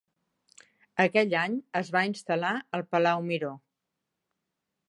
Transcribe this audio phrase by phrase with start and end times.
[1.03, 3.53] Aquell any es va instal·lar al Palau Miró.